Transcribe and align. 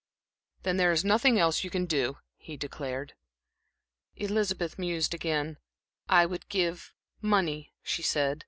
"Then 0.63 0.77
there 0.77 0.91
is 0.91 1.05
nothing 1.05 1.37
else 1.37 1.63
you 1.63 1.69
can 1.69 1.85
do," 1.85 2.17
he 2.35 2.57
declared. 2.57 3.13
Elizabeth 4.15 4.79
mused 4.79 5.13
again. 5.13 5.57
"I 6.09 6.25
would 6.25 6.49
give 6.49 6.91
money," 7.21 7.71
she 7.83 8.01
said. 8.01 8.39